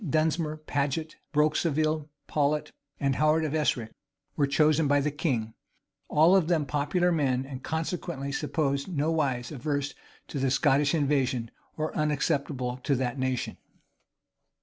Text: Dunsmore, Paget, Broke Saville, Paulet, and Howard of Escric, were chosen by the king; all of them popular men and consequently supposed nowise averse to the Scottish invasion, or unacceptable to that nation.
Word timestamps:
Dunsmore, 0.09 0.57
Paget, 0.57 1.17
Broke 1.31 1.55
Saville, 1.55 2.09
Paulet, 2.25 2.71
and 2.99 3.17
Howard 3.17 3.45
of 3.45 3.53
Escric, 3.53 3.91
were 4.35 4.47
chosen 4.47 4.87
by 4.87 4.99
the 4.99 5.11
king; 5.11 5.53
all 6.09 6.35
of 6.35 6.47
them 6.47 6.65
popular 6.65 7.11
men 7.11 7.45
and 7.45 7.61
consequently 7.61 8.31
supposed 8.31 8.87
nowise 8.87 9.51
averse 9.51 9.93
to 10.29 10.39
the 10.39 10.49
Scottish 10.49 10.95
invasion, 10.95 11.51
or 11.77 11.95
unacceptable 11.95 12.77
to 12.77 12.95
that 12.95 13.19
nation. 13.19 13.57